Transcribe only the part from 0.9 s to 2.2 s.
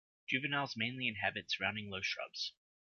inhabit surrounding low